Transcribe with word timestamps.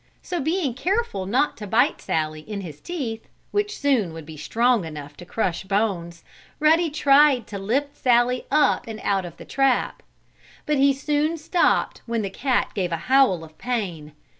So, 0.23 0.39
being 0.39 0.73
careful 0.73 1.27
not 1.27 1.55
to 1.57 1.67
bite 1.67 2.01
Sallie 2.01 2.41
in 2.49 2.61
his 2.61 2.81
teeth, 2.81 3.27
which 3.51 3.77
soon 3.77 4.13
would 4.13 4.25
be 4.25 4.35
strong 4.35 4.83
enough 4.83 5.15
to 5.17 5.25
crush 5.27 5.63
bones, 5.65 6.23
Ruddy 6.59 6.89
tried 6.89 7.45
to 7.45 7.59
lift 7.59 7.95
Sallie 7.97 8.47
up 8.49 8.87
and 8.87 8.99
out 9.03 9.25
of 9.25 9.37
the 9.37 9.45
trap. 9.45 10.01
But 10.65 10.77
he 10.79 10.91
soon 10.91 11.37
stopped 11.37 12.01
when 12.07 12.23
the 12.23 12.31
cat 12.31 12.71
gave 12.73 12.91
a 12.91 12.97
howl 13.13 13.43
of 13.43 13.59
pain. 13.59 14.13